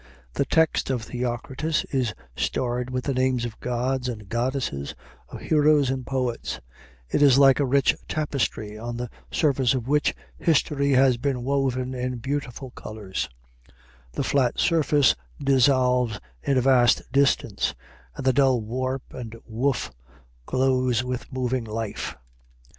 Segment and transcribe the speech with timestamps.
[0.33, 4.95] The text of Theocritus is starred with the names of gods and goddesses,
[5.29, 6.59] of heroes and poets:
[7.11, 11.93] it is like a rich tapestry, on the surface of which history has been woven
[11.93, 13.29] in beautiful colors;
[14.13, 17.75] the flat surface dissolves in a vast distance,
[18.15, 19.91] and the dull warp and woof
[20.47, 22.15] glows with moving life.